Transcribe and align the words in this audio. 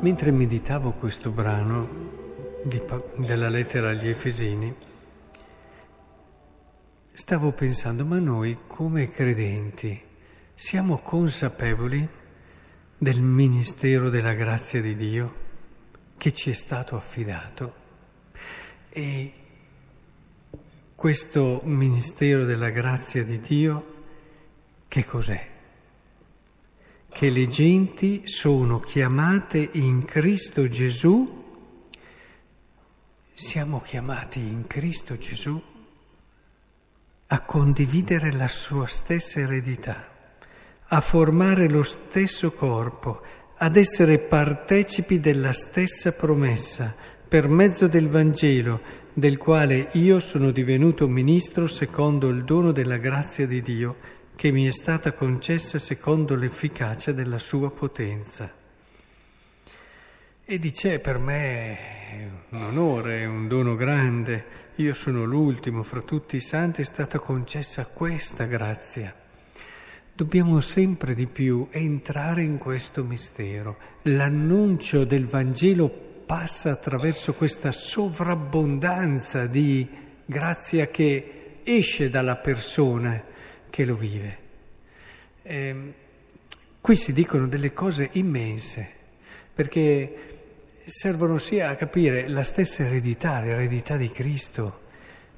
Mentre 0.00 0.30
meditavo 0.30 0.92
questo 0.92 1.30
brano 1.30 1.88
di, 2.62 2.80
della 3.16 3.48
lettera 3.48 3.88
agli 3.88 4.08
Efesini, 4.08 4.72
stavo 7.12 7.52
pensando, 7.52 8.04
ma 8.04 8.18
noi 8.18 8.58
come 8.66 9.08
credenti 9.08 10.00
siamo 10.54 10.98
consapevoli 10.98 12.06
del 12.98 13.22
ministero 13.22 14.10
della 14.10 14.34
grazia 14.34 14.82
di 14.82 14.94
Dio 14.96 15.34
che 16.18 16.30
ci 16.32 16.50
è 16.50 16.54
stato 16.54 16.94
affidato? 16.94 17.74
E 18.90 19.32
questo 20.94 21.62
ministero 21.64 22.44
della 22.44 22.70
grazia 22.70 23.24
di 23.24 23.40
Dio 23.40 23.94
che 24.88 25.04
cos'è? 25.04 25.54
Che 27.16 27.30
le 27.30 27.48
genti 27.48 28.26
sono 28.26 28.78
chiamate 28.78 29.70
in 29.72 30.04
Cristo 30.04 30.68
Gesù, 30.68 31.44
siamo 33.32 33.80
chiamati 33.80 34.38
in 34.38 34.66
Cristo 34.66 35.16
Gesù 35.16 35.58
a 37.28 37.40
condividere 37.40 38.32
la 38.32 38.48
sua 38.48 38.86
stessa 38.86 39.40
eredità, 39.40 40.06
a 40.88 41.00
formare 41.00 41.70
lo 41.70 41.82
stesso 41.84 42.52
corpo, 42.52 43.22
ad 43.56 43.76
essere 43.76 44.18
partecipi 44.18 45.18
della 45.18 45.54
stessa 45.54 46.12
promessa 46.12 46.94
per 47.26 47.48
mezzo 47.48 47.88
del 47.88 48.10
Vangelo, 48.10 48.82
del 49.14 49.38
quale 49.38 49.88
io 49.92 50.20
sono 50.20 50.50
divenuto 50.50 51.08
ministro 51.08 51.66
secondo 51.66 52.28
il 52.28 52.44
dono 52.44 52.72
della 52.72 52.98
grazia 52.98 53.46
di 53.46 53.62
Dio 53.62 53.96
che 54.36 54.52
mi 54.52 54.66
è 54.66 54.70
stata 54.70 55.12
concessa 55.12 55.78
secondo 55.78 56.36
l'efficacia 56.36 57.10
della 57.10 57.38
sua 57.38 57.70
potenza. 57.70 58.52
E 60.44 60.58
dice, 60.58 61.00
per 61.00 61.18
me 61.18 61.78
è 62.10 62.28
un 62.50 62.62
onore, 62.62 63.22
è 63.22 63.24
un 63.24 63.48
dono 63.48 63.74
grande, 63.74 64.44
io 64.76 64.92
sono 64.92 65.24
l'ultimo 65.24 65.82
fra 65.82 66.02
tutti 66.02 66.36
i 66.36 66.40
santi, 66.40 66.82
è 66.82 66.84
stata 66.84 67.18
concessa 67.18 67.86
questa 67.86 68.44
grazia. 68.44 69.12
Dobbiamo 70.12 70.60
sempre 70.60 71.14
di 71.14 71.26
più 71.26 71.66
entrare 71.70 72.42
in 72.42 72.58
questo 72.58 73.04
mistero. 73.04 73.78
L'annuncio 74.02 75.04
del 75.04 75.26
Vangelo 75.26 75.88
passa 75.88 76.72
attraverso 76.72 77.32
questa 77.34 77.72
sovrabbondanza 77.72 79.46
di 79.46 79.88
grazia 80.26 80.88
che 80.88 81.58
esce 81.64 82.10
dalla 82.10 82.36
persona 82.36 83.34
che 83.70 83.84
lo 83.84 83.94
vive. 83.94 84.38
Eh, 85.42 85.92
qui 86.80 86.96
si 86.96 87.12
dicono 87.12 87.46
delle 87.46 87.72
cose 87.72 88.10
immense, 88.12 88.88
perché 89.52 90.36
servono 90.84 91.38
sia 91.38 91.70
a 91.70 91.74
capire 91.74 92.28
la 92.28 92.42
stessa 92.42 92.84
eredità, 92.84 93.40
l'eredità 93.40 93.96
di 93.96 94.10
Cristo, 94.10 94.80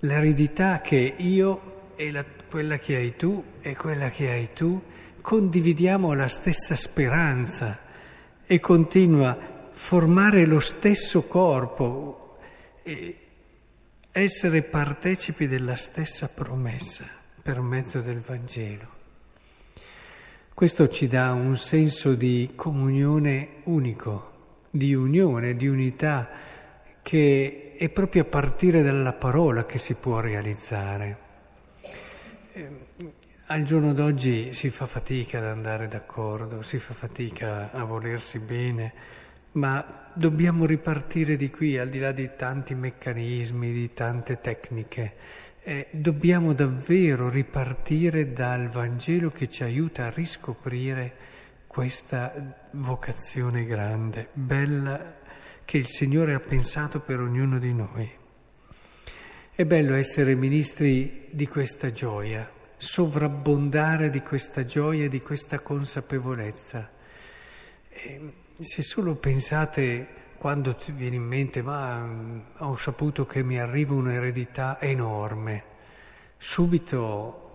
l'eredità 0.00 0.80
che 0.80 1.14
io 1.16 1.92
e 1.96 2.10
la, 2.10 2.24
quella 2.50 2.78
che 2.78 2.96
hai 2.96 3.16
tu 3.16 3.42
e 3.60 3.74
quella 3.74 4.10
che 4.10 4.30
hai 4.30 4.52
tu 4.52 4.82
condividiamo 5.20 6.12
la 6.14 6.28
stessa 6.28 6.76
speranza 6.76 7.80
e 8.46 8.60
continua 8.60 9.30
a 9.30 9.68
formare 9.70 10.46
lo 10.46 10.60
stesso 10.60 11.26
corpo 11.26 12.38
e 12.82 13.18
essere 14.10 14.62
partecipi 14.62 15.46
della 15.46 15.76
stessa 15.76 16.28
promessa 16.28 17.17
per 17.48 17.62
mezzo 17.62 18.02
del 18.02 18.18
Vangelo. 18.18 18.86
Questo 20.52 20.86
ci 20.90 21.06
dà 21.06 21.32
un 21.32 21.56
senso 21.56 22.12
di 22.12 22.52
comunione 22.54 23.62
unico, 23.64 24.66
di 24.70 24.94
unione, 24.94 25.56
di 25.56 25.66
unità, 25.66 26.28
che 27.00 27.74
è 27.78 27.88
proprio 27.88 28.20
a 28.20 28.24
partire 28.26 28.82
dalla 28.82 29.14
parola 29.14 29.64
che 29.64 29.78
si 29.78 29.94
può 29.94 30.20
realizzare. 30.20 31.18
Eh, 32.52 32.68
al 33.46 33.62
giorno 33.62 33.94
d'oggi 33.94 34.52
si 34.52 34.68
fa 34.68 34.84
fatica 34.84 35.38
ad 35.38 35.46
andare 35.46 35.88
d'accordo, 35.88 36.60
si 36.60 36.78
fa 36.78 36.92
fatica 36.92 37.70
a 37.72 37.82
volersi 37.84 38.40
bene, 38.40 38.92
ma 39.52 40.10
dobbiamo 40.12 40.66
ripartire 40.66 41.36
di 41.36 41.48
qui, 41.48 41.78
al 41.78 41.88
di 41.88 41.98
là 41.98 42.12
di 42.12 42.28
tanti 42.36 42.74
meccanismi, 42.74 43.72
di 43.72 43.94
tante 43.94 44.38
tecniche 44.38 45.14
eh, 45.68 45.86
dobbiamo 45.90 46.54
davvero 46.54 47.28
ripartire 47.28 48.32
dal 48.32 48.68
Vangelo 48.68 49.28
che 49.28 49.48
ci 49.48 49.64
aiuta 49.64 50.06
a 50.06 50.10
riscoprire 50.10 51.14
questa 51.66 52.70
vocazione 52.70 53.66
grande, 53.66 54.28
bella, 54.32 55.16
che 55.66 55.76
il 55.76 55.84
Signore 55.84 56.32
ha 56.32 56.40
pensato 56.40 57.00
per 57.00 57.20
ognuno 57.20 57.58
di 57.58 57.74
noi. 57.74 58.10
È 59.52 59.66
bello 59.66 59.94
essere 59.94 60.34
ministri 60.34 61.28
di 61.32 61.46
questa 61.46 61.92
gioia, 61.92 62.50
sovrabbondare 62.74 64.08
di 64.08 64.22
questa 64.22 64.64
gioia 64.64 65.04
e 65.04 65.08
di 65.08 65.20
questa 65.20 65.60
consapevolezza. 65.60 66.90
E 67.90 68.32
se 68.58 68.82
solo 68.82 69.16
pensate 69.16 70.17
quando 70.38 70.74
ti 70.76 70.92
viene 70.92 71.16
in 71.16 71.24
mente, 71.24 71.62
ma 71.62 72.04
mm, 72.04 72.38
ho 72.58 72.76
saputo 72.76 73.26
che 73.26 73.42
mi 73.42 73.58
arriva 73.58 73.94
un'eredità 73.94 74.80
enorme, 74.80 75.64
subito 76.36 77.46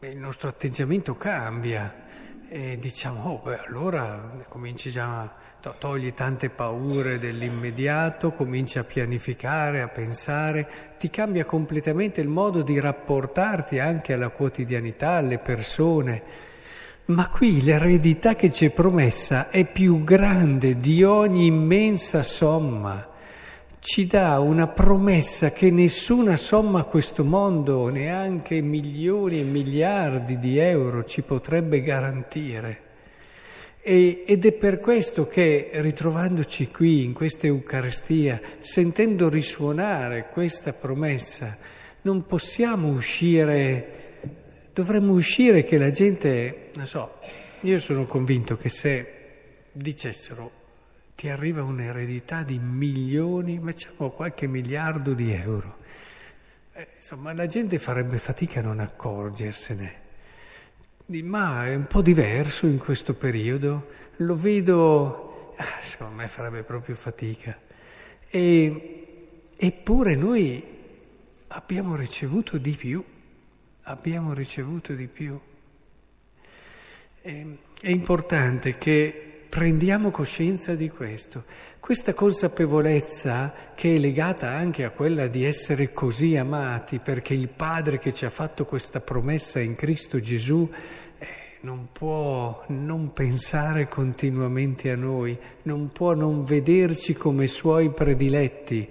il 0.00 0.18
nostro 0.18 0.48
atteggiamento 0.48 1.16
cambia 1.16 2.04
e 2.48 2.78
diciamo, 2.78 3.30
oh 3.30 3.40
beh, 3.42 3.58
allora 3.66 4.44
cominci 4.48 4.90
già, 4.90 5.34
to- 5.60 5.74
togli 5.78 6.12
tante 6.12 6.50
paure 6.50 7.18
dell'immediato, 7.18 8.32
cominci 8.32 8.78
a 8.78 8.84
pianificare, 8.84 9.80
a 9.80 9.88
pensare, 9.88 10.68
ti 10.98 11.10
cambia 11.10 11.44
completamente 11.44 12.20
il 12.20 12.28
modo 12.28 12.62
di 12.62 12.78
rapportarti 12.78 13.78
anche 13.78 14.12
alla 14.12 14.28
quotidianità, 14.28 15.12
alle 15.12 15.38
persone 15.38 16.54
ma 17.06 17.28
qui 17.28 17.62
l'eredità 17.62 18.34
che 18.34 18.50
ci 18.50 18.64
è 18.66 18.70
promessa 18.70 19.48
è 19.50 19.64
più 19.64 20.02
grande 20.02 20.80
di 20.80 21.04
ogni 21.04 21.46
immensa 21.46 22.24
somma. 22.24 23.14
Ci 23.78 24.08
dà 24.08 24.40
una 24.40 24.66
promessa 24.66 25.52
che 25.52 25.70
nessuna 25.70 26.36
somma 26.36 26.80
a 26.80 26.84
questo 26.84 27.24
mondo, 27.24 27.88
neanche 27.90 28.60
milioni 28.60 29.38
e 29.38 29.44
miliardi 29.44 30.40
di 30.40 30.58
euro, 30.58 31.04
ci 31.04 31.22
potrebbe 31.22 31.80
garantire. 31.80 32.80
E, 33.80 34.24
ed 34.26 34.44
è 34.44 34.52
per 34.52 34.80
questo 34.80 35.28
che, 35.28 35.70
ritrovandoci 35.74 36.72
qui 36.72 37.04
in 37.04 37.12
questa 37.12 37.46
Eucaristia, 37.46 38.40
sentendo 38.58 39.28
risuonare 39.28 40.26
questa 40.32 40.72
promessa, 40.72 41.56
non 42.02 42.26
possiamo 42.26 42.88
uscire 42.88 44.05
dovremmo 44.76 45.14
uscire 45.14 45.64
che 45.64 45.78
la 45.78 45.90
gente, 45.90 46.70
non 46.74 46.86
so, 46.86 47.18
io 47.60 47.80
sono 47.80 48.04
convinto 48.04 48.58
che 48.58 48.68
se 48.68 49.12
dicessero 49.72 50.50
ti 51.14 51.30
arriva 51.30 51.62
un'eredità 51.62 52.42
di 52.42 52.58
milioni, 52.58 53.58
facciamo 53.58 54.10
qualche 54.10 54.46
miliardo 54.46 55.14
di 55.14 55.32
euro, 55.32 55.78
eh, 56.74 56.88
insomma 56.94 57.32
la 57.32 57.46
gente 57.46 57.78
farebbe 57.78 58.18
fatica 58.18 58.60
a 58.60 58.64
non 58.64 58.80
accorgersene. 58.80 60.04
Ma 61.22 61.66
è 61.66 61.74
un 61.74 61.86
po' 61.86 62.02
diverso 62.02 62.66
in 62.66 62.76
questo 62.76 63.14
periodo, 63.14 63.88
lo 64.16 64.36
vedo, 64.36 65.54
ah, 65.56 65.80
secondo 65.80 66.16
me 66.16 66.28
farebbe 66.28 66.64
proprio 66.64 66.94
fatica. 66.96 67.58
E, 68.28 69.52
eppure 69.56 70.16
noi 70.16 70.62
abbiamo 71.48 71.96
ricevuto 71.96 72.58
di 72.58 72.76
più 72.76 73.02
abbiamo 73.88 74.32
ricevuto 74.32 74.94
di 74.94 75.06
più. 75.06 75.38
È 77.20 77.88
importante 77.88 78.78
che 78.78 79.46
prendiamo 79.48 80.10
coscienza 80.10 80.74
di 80.74 80.88
questo. 80.88 81.44
Questa 81.80 82.14
consapevolezza 82.14 83.52
che 83.74 83.94
è 83.94 83.98
legata 83.98 84.50
anche 84.50 84.84
a 84.84 84.90
quella 84.90 85.26
di 85.28 85.44
essere 85.44 85.92
così 85.92 86.36
amati, 86.36 86.98
perché 86.98 87.34
il 87.34 87.48
Padre 87.48 87.98
che 87.98 88.12
ci 88.12 88.24
ha 88.24 88.30
fatto 88.30 88.64
questa 88.64 89.00
promessa 89.00 89.60
in 89.60 89.74
Cristo 89.76 90.20
Gesù 90.20 90.68
eh, 91.18 91.26
non 91.62 91.88
può 91.92 92.64
non 92.68 93.12
pensare 93.12 93.88
continuamente 93.88 94.90
a 94.90 94.96
noi, 94.96 95.36
non 95.62 95.90
può 95.92 96.14
non 96.14 96.44
vederci 96.44 97.14
come 97.14 97.46
suoi 97.46 97.90
prediletti. 97.90 98.88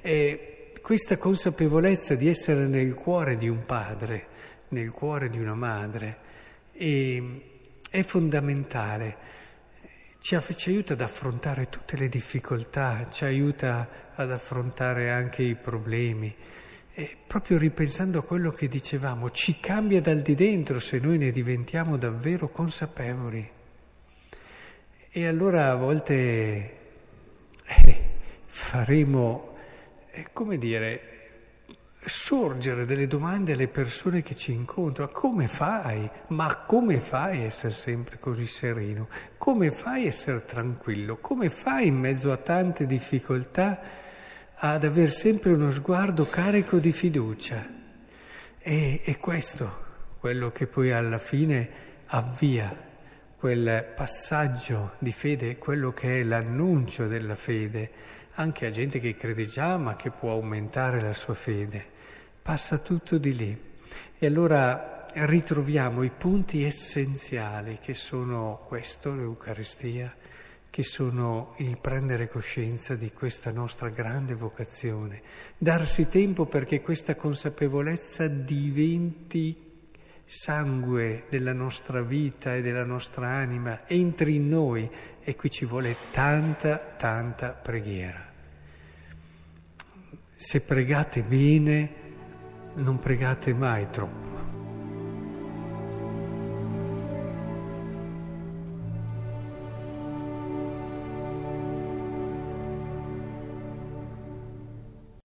Eh, 0.00 0.49
questa 0.80 1.16
consapevolezza 1.16 2.14
di 2.14 2.28
essere 2.28 2.66
nel 2.66 2.94
cuore 2.94 3.36
di 3.36 3.48
un 3.48 3.64
padre, 3.64 4.26
nel 4.68 4.90
cuore 4.90 5.30
di 5.30 5.38
una 5.38 5.54
madre, 5.54 6.18
è, 6.72 8.02
fondamentale, 8.02 9.16
ci, 10.18 10.38
ci 10.54 10.70
aiuta 10.70 10.92
ad 10.94 11.00
affrontare 11.00 11.68
tutte 11.68 11.96
le 11.96 12.08
difficoltà, 12.08 13.08
ci 13.10 13.24
aiuta 13.24 13.88
ad 14.14 14.30
affrontare 14.30 15.10
anche 15.10 15.42
i 15.42 15.54
problemi. 15.54 16.34
E 16.92 17.16
proprio 17.26 17.56
ripensando 17.56 18.18
a 18.18 18.24
quello 18.24 18.50
che 18.50 18.68
dicevamo, 18.68 19.30
ci 19.30 19.60
cambia 19.60 20.00
dal 20.00 20.20
di 20.20 20.34
dentro 20.34 20.78
se 20.78 20.98
noi 20.98 21.18
ne 21.18 21.30
diventiamo 21.30 21.96
davvero 21.96 22.48
consapevoli. 22.48 23.48
E 25.12 25.26
allora 25.26 25.70
a 25.70 25.74
volte 25.74 26.78
eh, 27.64 27.98
faremo, 28.46 29.49
come 30.32 30.58
dire, 30.58 31.20
sorgere 32.04 32.86
delle 32.86 33.06
domande 33.06 33.52
alle 33.52 33.68
persone 33.68 34.22
che 34.22 34.34
ci 34.34 34.52
incontrano. 34.52 35.10
Come 35.10 35.46
fai? 35.46 36.08
Ma 36.28 36.56
come 36.56 37.00
fai 37.00 37.42
a 37.42 37.44
essere 37.44 37.72
sempre 37.72 38.18
così 38.18 38.46
sereno? 38.46 39.08
Come 39.36 39.70
fai 39.70 40.04
a 40.04 40.08
essere 40.08 40.44
tranquillo? 40.44 41.18
Come 41.18 41.50
fai 41.50 41.88
in 41.88 41.96
mezzo 41.96 42.32
a 42.32 42.36
tante 42.36 42.86
difficoltà 42.86 43.80
ad 44.54 44.84
avere 44.84 45.08
sempre 45.08 45.52
uno 45.52 45.70
sguardo 45.70 46.24
carico 46.24 46.78
di 46.78 46.92
fiducia? 46.92 47.78
E, 48.58 49.00
è 49.04 49.18
questo 49.18 49.88
quello 50.18 50.50
che 50.50 50.66
poi 50.66 50.92
alla 50.92 51.18
fine 51.18 51.68
avvia 52.06 52.88
quel 53.40 53.92
passaggio 53.96 54.96
di 54.98 55.12
fede, 55.12 55.56
quello 55.56 55.94
che 55.94 56.20
è 56.20 56.22
l'annuncio 56.24 57.08
della 57.08 57.34
fede, 57.34 57.90
anche 58.34 58.66
a 58.66 58.70
gente 58.70 59.00
che 59.00 59.14
crede 59.14 59.46
già 59.46 59.78
ma 59.78 59.96
che 59.96 60.10
può 60.10 60.32
aumentare 60.32 61.00
la 61.00 61.14
sua 61.14 61.32
fede. 61.32 61.82
Passa 62.42 62.76
tutto 62.76 63.16
di 63.16 63.34
lì. 63.34 63.58
E 64.18 64.26
allora 64.26 65.06
ritroviamo 65.14 66.02
i 66.02 66.10
punti 66.10 66.64
essenziali 66.64 67.78
che 67.80 67.94
sono 67.94 68.62
questo, 68.66 69.14
l'Eucaristia, 69.14 70.14
che 70.68 70.82
sono 70.82 71.54
il 71.60 71.78
prendere 71.78 72.28
coscienza 72.28 72.94
di 72.94 73.10
questa 73.10 73.52
nostra 73.52 73.88
grande 73.88 74.34
vocazione, 74.34 75.22
darsi 75.56 76.10
tempo 76.10 76.44
perché 76.44 76.82
questa 76.82 77.14
consapevolezza 77.14 78.26
diventi 78.28 79.69
sangue 80.32 81.24
della 81.28 81.52
nostra 81.52 82.02
vita 82.02 82.54
e 82.54 82.62
della 82.62 82.84
nostra 82.84 83.30
anima, 83.30 83.88
entri 83.88 84.36
in 84.36 84.48
noi 84.48 84.88
e 85.20 85.34
qui 85.34 85.50
ci 85.50 85.64
vuole 85.64 85.96
tanta, 86.12 86.78
tanta 86.78 87.50
preghiera. 87.50 88.28
Se 90.36 90.60
pregate 90.60 91.22
bene, 91.22 91.94
non 92.74 93.00
pregate 93.00 93.52
mai 93.52 93.90
troppo. 93.90 94.19